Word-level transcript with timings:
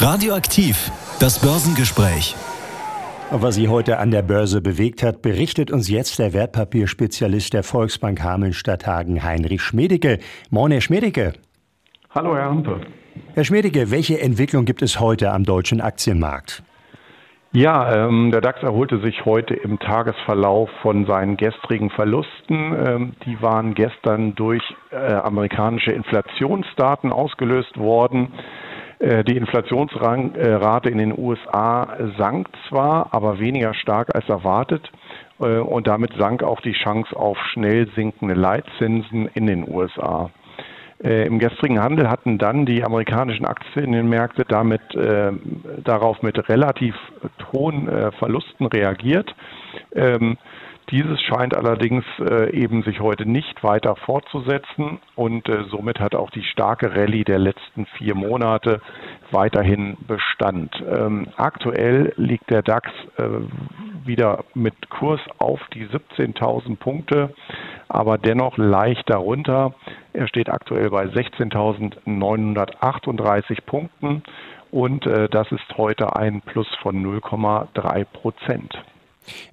Radioaktiv, 0.00 0.92
das 1.18 1.40
Börsengespräch. 1.40 2.36
Was 3.32 3.56
sie 3.56 3.66
heute 3.66 3.98
an 3.98 4.12
der 4.12 4.22
Börse 4.22 4.60
bewegt 4.60 5.02
hat, 5.02 5.22
berichtet 5.22 5.72
uns 5.72 5.90
jetzt 5.90 6.20
der 6.20 6.32
Wertpapierspezialist 6.32 7.52
der 7.52 7.64
Volksbank 7.64 8.22
Hameln-Stadthagen, 8.22 9.24
Heinrich 9.24 9.60
Schmedicke. 9.60 10.20
Moin, 10.50 10.70
Herr 10.70 10.82
Schmedicke. 10.82 11.32
Hallo, 12.14 12.36
Herr 12.36 12.44
Hampe. 12.44 12.80
Herr 13.34 13.42
Schmedicke, 13.42 13.90
welche 13.90 14.20
Entwicklung 14.20 14.66
gibt 14.66 14.82
es 14.82 15.00
heute 15.00 15.32
am 15.32 15.42
deutschen 15.42 15.80
Aktienmarkt? 15.80 16.62
Ja, 17.50 18.06
ähm, 18.06 18.30
der 18.30 18.40
DAX 18.40 18.62
erholte 18.62 19.00
sich 19.00 19.24
heute 19.24 19.54
im 19.54 19.80
Tagesverlauf 19.80 20.70
von 20.80 21.06
seinen 21.06 21.36
gestrigen 21.36 21.90
Verlusten. 21.90 22.72
Ähm, 22.86 23.12
die 23.26 23.42
waren 23.42 23.74
gestern 23.74 24.36
durch 24.36 24.62
äh, 24.92 24.96
amerikanische 24.96 25.90
Inflationsdaten 25.90 27.10
ausgelöst 27.10 27.76
worden. 27.78 28.28
Äh, 28.98 29.24
die 29.24 29.36
Inflationsrate 29.36 30.88
in 30.88 30.98
den 30.98 31.16
USA 31.16 31.96
sank 32.16 32.48
zwar, 32.68 33.14
aber 33.14 33.38
weniger 33.38 33.74
stark 33.74 34.14
als 34.14 34.28
erwartet. 34.28 34.90
Äh, 35.40 35.58
und 35.58 35.86
damit 35.86 36.12
sank 36.18 36.42
auch 36.42 36.60
die 36.60 36.72
Chance 36.72 37.14
auf 37.16 37.38
schnell 37.52 37.88
sinkende 37.94 38.34
Leitzinsen 38.34 39.28
in 39.34 39.46
den 39.46 39.68
USA. 39.68 40.30
Äh, 41.02 41.26
Im 41.26 41.38
gestrigen 41.38 41.80
Handel 41.80 42.10
hatten 42.10 42.38
dann 42.38 42.66
die 42.66 42.82
amerikanischen 42.82 43.46
Aktienmärkte 43.46 44.44
damit 44.48 44.82
äh, 44.96 45.30
darauf 45.84 46.22
mit 46.22 46.48
relativ 46.48 46.96
hohen 47.52 47.88
äh, 47.88 48.10
Verlusten 48.12 48.66
reagiert. 48.66 49.32
Ähm, 49.94 50.36
dieses 50.90 51.20
scheint 51.22 51.54
allerdings 51.54 52.04
äh, 52.18 52.50
eben 52.50 52.82
sich 52.82 52.98
heute 53.00 53.24
nicht 53.28 53.62
weiter 53.62 53.94
fortzusetzen 53.96 54.98
und 55.14 55.48
äh, 55.48 55.64
somit 55.70 56.00
hat 56.00 56.14
auch 56.14 56.30
die 56.30 56.42
starke 56.42 56.94
Rallye 56.94 57.24
der 57.24 57.38
letzten 57.38 57.86
vier 57.96 58.14
Monate 58.14 58.80
weiterhin 59.30 59.96
Bestand. 60.06 60.74
Ähm, 60.88 61.28
aktuell 61.36 62.12
liegt 62.16 62.48
der 62.50 62.62
DAX 62.62 62.90
äh, 63.16 63.24
wieder 64.04 64.44
mit 64.54 64.88
Kurs 64.88 65.20
auf 65.38 65.60
die 65.74 65.86
17.000 65.86 66.76
Punkte, 66.76 67.34
aber 67.88 68.16
dennoch 68.18 68.56
leicht 68.56 69.10
darunter. 69.10 69.74
Er 70.12 70.28
steht 70.28 70.48
aktuell 70.48 70.90
bei 70.90 71.04
16.938 71.04 73.58
Punkten 73.66 74.22
und 74.70 75.06
äh, 75.06 75.28
das 75.28 75.50
ist 75.52 75.76
heute 75.76 76.16
ein 76.16 76.40
Plus 76.42 76.68
von 76.82 77.04
0,3 77.04 78.04
Prozent. 78.04 78.78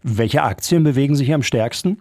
Welche 0.04 0.44
Aktien 0.44 0.84
bewegen 0.84 1.16
sich 1.16 1.34
am 1.34 1.44
stärksten? 1.44 2.00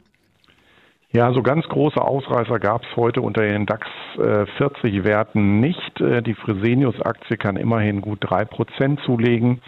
Ja, 1.14 1.32
so 1.32 1.44
ganz 1.44 1.64
große 1.68 2.00
Ausreißer 2.00 2.58
gab 2.58 2.82
es 2.82 2.96
heute 2.96 3.20
unter 3.20 3.42
den 3.42 3.66
DAX 3.66 3.86
äh, 4.18 4.46
40 4.58 5.04
Werten 5.04 5.60
nicht. 5.60 6.00
Äh, 6.00 6.22
die 6.22 6.34
Fresenius-Aktie 6.34 7.36
kann 7.36 7.56
immerhin 7.56 8.00
gut 8.00 8.18
drei 8.20 8.44
Prozent 8.44 8.98
zulegen. 9.06 9.60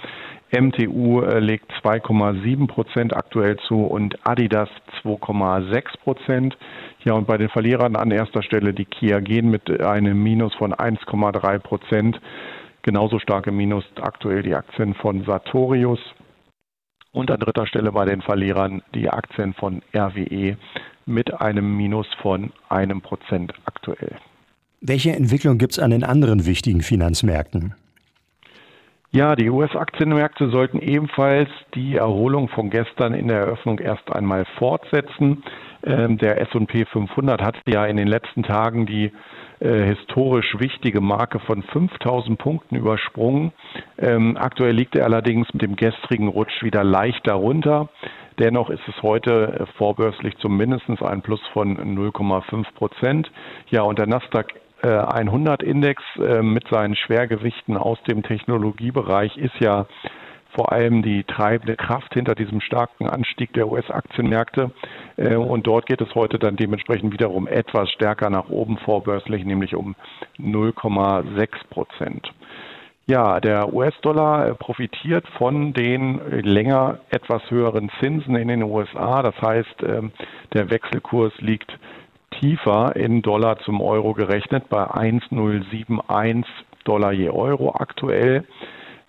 MTU 0.51 1.23
äh, 1.23 1.39
legt 1.39 1.71
2,7 1.85 2.67
Prozent 2.67 3.17
aktuell 3.17 3.59
zu 3.69 3.85
und 3.85 4.19
Adidas 4.27 4.69
2,6 5.05 6.01
Prozent. 6.03 6.57
Ja, 7.05 7.13
und 7.13 7.29
bei 7.29 7.37
den 7.37 7.49
Verlierern 7.49 7.95
an 7.95 8.11
erster 8.11 8.43
Stelle 8.43 8.75
die 8.75 8.85
Kia 8.85 9.21
gehen 9.21 9.49
mit 9.49 9.81
einem 9.81 10.21
Minus 10.21 10.53
von 10.55 10.73
1,3 10.75 11.61
Prozent. 11.61 12.21
Genauso 12.83 13.21
starke 13.21 13.53
Minus 13.53 13.85
aktuell 14.01 14.43
die 14.43 14.57
Aktien 14.57 14.95
von 14.95 15.25
Sartorius 15.25 16.01
und 17.17 17.31
an 17.31 17.41
dritter 17.41 17.67
Stelle 17.67 17.93
bei 17.93 18.05
den 18.05 18.21
Verlierern 18.21 18.83
die 18.95 19.09
Aktien 19.09 19.55
von 19.55 19.81
RWE 19.95 20.57
mit 21.07 21.41
einem 21.41 21.75
Minus 21.75 22.07
von 22.21 22.53
einem 22.69 23.01
Prozent 23.01 23.55
aktuell. 23.65 24.17
Welche 24.83 25.13
Entwicklung 25.13 25.57
gibt 25.57 25.73
es 25.73 25.79
an 25.79 25.91
den 25.91 26.05
anderen 26.05 26.45
wichtigen 26.45 26.83
Finanzmärkten? 26.83 27.75
Ja, 29.13 29.35
die 29.35 29.49
US-Aktienmärkte 29.49 30.51
sollten 30.51 30.79
ebenfalls 30.79 31.49
die 31.75 31.97
Erholung 31.97 32.49
von 32.49 32.69
gestern 32.69 33.15
in 33.15 33.29
der 33.29 33.39
Eröffnung 33.39 33.79
erst 33.79 34.13
einmal 34.13 34.45
fortsetzen. 34.59 35.43
Ähm, 35.85 36.19
der 36.19 36.39
S&P 36.43 36.85
500 36.85 37.41
hat 37.41 37.57
ja 37.67 37.87
in 37.87 37.97
den 37.97 38.09
letzten 38.09 38.43
Tagen 38.43 38.85
die 38.85 39.11
äh, 39.61 39.85
historisch 39.85 40.59
wichtige 40.59 41.01
Marke 41.01 41.39
von 41.39 41.63
5000 41.63 42.39
Punkten 42.39 42.77
übersprungen. 42.77 43.53
Ähm, 43.99 44.37
aktuell 44.37 44.75
liegt 44.75 44.95
er 44.95 45.05
allerdings 45.05 45.53
mit 45.53 45.63
dem 45.63 45.77
gestrigen 45.77 46.29
Rutsch 46.29 46.63
wieder 46.63 46.85
leicht 46.85 47.27
darunter. 47.27 47.89
Dennoch 48.39 48.69
ist 48.71 48.87
es 48.87 49.03
heute 49.03 49.61
äh, 49.61 49.67
vorbörslich 49.79 50.37
zumindest 50.39 50.85
ein 51.03 51.23
Plus 51.23 51.41
von 51.53 51.77
0,5 51.79 52.67
Prozent. 52.75 53.31
Ja, 53.71 53.83
und 53.83 53.99
der 53.99 54.07
Nasdaq 54.07 54.55
100 54.83 55.63
äh, 55.63 55.67
Index 55.67 56.03
äh, 56.17 56.43
mit 56.43 56.69
seinen 56.69 56.97
Schwergewichten 56.97 57.77
aus 57.77 57.99
dem 58.05 58.23
Technologiebereich 58.23 59.37
ist 59.37 59.59
ja 59.59 59.87
vor 60.55 60.73
allem 60.73 61.03
die 61.03 61.25
treibende 61.25 61.77
Kraft 61.77 62.15
hinter 62.15 62.35
diesem 62.35 62.61
starken 62.61 63.09
Anstieg 63.09 63.53
der 63.53 63.69
US-Aktienmärkte. 63.69 64.71
Äh, 65.17 65.37
und 65.37 65.67
dort 65.67 65.87
geht 65.87 66.01
es 66.01 66.15
heute 66.15 66.39
dann 66.39 66.57
dementsprechend 66.57 67.13
wiederum 67.13 67.47
etwas 67.47 67.91
stärker 67.91 68.31
nach 68.31 68.49
oben 68.49 68.79
vorbörslich, 68.79 69.45
nämlich 69.45 69.75
um 69.75 69.95
0,6 70.39 71.49
Prozent. 71.71 72.33
Ja, 73.09 73.39
der 73.39 73.73
US-Dollar 73.73 74.55
profitiert 74.55 75.29
von 75.39 75.73
den 75.73 76.21
länger 76.43 76.99
etwas 77.09 77.41
höheren 77.51 77.89
Zinsen 78.01 78.35
in 78.35 78.49
den 78.49 78.65
USA. 78.65 79.23
Das 79.23 79.41
heißt, 79.41 79.83
ähm, 79.85 80.11
der 80.55 80.71
Wechselkurs 80.71 81.33
liegt 81.39 81.71
tiefer 82.33 82.97
in 82.97 83.23
Dollar 83.23 83.61
zum 83.61 83.81
Euro 83.81 84.13
gerechnet 84.13 84.69
bei 84.69 84.91
1,071 84.91 86.45
Dollar 86.83 87.13
je 87.13 87.31
Euro 87.31 87.77
aktuell. 87.77 88.45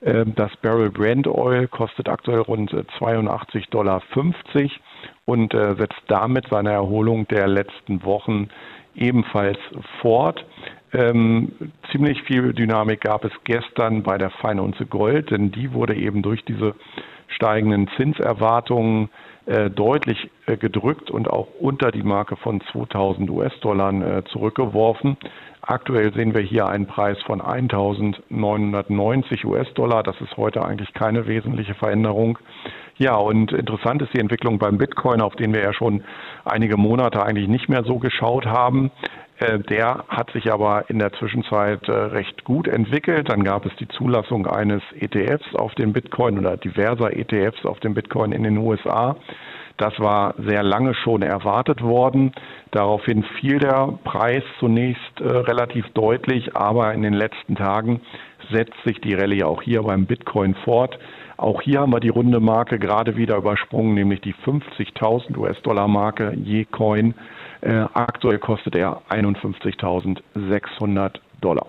Ähm, 0.03 0.35
das 0.35 0.55
Barrel 0.57 0.91
Brand 0.91 1.27
Oil 1.27 1.67
kostet 1.67 2.07
aktuell 2.07 2.41
rund 2.41 2.71
82,50 2.71 3.69
Dollar 3.71 4.03
und 5.25 5.55
äh, 5.55 5.75
setzt 5.75 6.03
damit 6.07 6.45
seine 6.51 6.71
Erholung 6.71 7.27
der 7.29 7.47
letzten 7.47 8.03
Wochen 8.03 8.49
ebenfalls 8.95 9.57
fort. 10.01 10.45
Ähm, 10.93 11.51
ziemlich 11.91 12.23
viel 12.23 12.53
Dynamik 12.53 13.01
gab 13.01 13.25
es 13.25 13.33
gestern 13.43 14.03
bei 14.03 14.17
der 14.17 14.29
Feinunze 14.29 14.85
Gold, 14.85 15.31
denn 15.31 15.51
die 15.51 15.73
wurde 15.73 15.95
eben 15.95 16.21
durch 16.21 16.45
diese 16.45 16.75
steigenden 17.27 17.89
Zinserwartungen 17.97 19.09
äh, 19.45 19.69
deutlich 19.69 20.31
äh, 20.45 20.55
gedrückt 20.57 21.11
und 21.11 21.29
auch 21.29 21.47
unter 21.59 21.91
die 21.91 22.03
Marke 22.03 22.37
von 22.37 22.61
2000 22.71 23.29
US-Dollar 23.29 23.93
äh, 23.93 24.23
zurückgeworfen. 24.25 25.17
Aktuell 25.61 26.13
sehen 26.13 26.33
wir 26.33 26.41
hier 26.41 26.67
einen 26.67 26.87
Preis 26.87 27.21
von 27.23 27.41
1.990 27.41 29.45
US-Dollar. 29.45 30.03
Das 30.03 30.19
ist 30.21 30.37
heute 30.37 30.65
eigentlich 30.65 30.93
keine 30.93 31.27
wesentliche 31.27 31.75
Veränderung. 31.75 32.39
Ja, 32.99 33.15
und 33.15 33.51
interessant 33.51 34.01
ist 34.01 34.13
die 34.13 34.19
Entwicklung 34.19 34.57
beim 34.57 34.79
Bitcoin, 34.79 35.21
auf 35.21 35.35
den 35.35 35.53
wir 35.53 35.61
ja 35.61 35.73
schon 35.73 36.03
einige 36.45 36.77
Monate 36.77 37.23
eigentlich 37.23 37.47
nicht 37.47 37.69
mehr 37.69 37.83
so 37.83 37.99
geschaut 37.99 38.47
haben. 38.47 38.91
Äh, 39.39 39.59
der 39.59 40.05
hat 40.07 40.31
sich 40.31 40.51
aber 40.51 40.89
in 40.89 40.97
der 40.97 41.13
Zwischenzeit 41.13 41.87
äh, 41.87 41.91
recht 41.91 42.43
gut 42.43 42.67
entwickelt. 42.67 43.29
Dann 43.29 43.43
gab 43.43 43.65
es 43.65 43.75
die 43.75 43.87
Zulassung 43.87 44.47
eines 44.47 44.81
ETFs 44.99 45.53
auf 45.55 45.75
den 45.75 45.93
Bitcoin 45.93 46.39
oder 46.39 46.57
diverser 46.57 47.15
ETFs 47.15 47.65
auf 47.65 47.79
den 47.79 47.93
Bitcoin 47.93 48.31
in 48.31 48.43
den 48.43 48.57
USA. 48.57 49.15
Das 49.77 49.99
war 49.99 50.33
sehr 50.39 50.63
lange 50.63 50.95
schon 50.95 51.21
erwartet 51.21 51.83
worden. 51.83 52.31
Daraufhin 52.71 53.23
fiel 53.39 53.59
der 53.59 53.99
Preis 54.03 54.43
zunächst 54.59 55.21
äh, 55.21 55.27
relativ 55.27 55.87
deutlich, 55.93 56.55
aber 56.55 56.95
in 56.95 57.03
den 57.03 57.13
letzten 57.13 57.55
Tagen 57.55 58.01
setzt 58.51 58.81
sich 58.85 58.99
die 59.01 59.13
Rallye 59.13 59.43
auch 59.43 59.61
hier 59.61 59.83
beim 59.83 60.07
Bitcoin 60.07 60.55
fort. 60.63 60.97
Auch 61.37 61.61
hier 61.61 61.81
haben 61.81 61.93
wir 61.93 61.99
die 61.99 62.09
runde 62.09 62.39
Marke 62.39 62.79
gerade 62.79 63.15
wieder 63.15 63.37
übersprungen, 63.37 63.93
nämlich 63.93 64.21
die 64.21 64.33
50.000 64.33 65.37
US-Dollar 65.37 65.87
Marke 65.87 66.33
je 66.35 66.65
Coin. 66.65 67.13
Äh, 67.61 67.85
aktuell 67.93 68.39
kostet 68.39 68.75
er 68.75 69.03
51.600 69.09 71.19
Dollar. 71.39 71.67